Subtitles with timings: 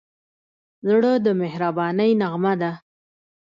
[0.87, 2.71] زړه د مهربانۍ نغمه ده.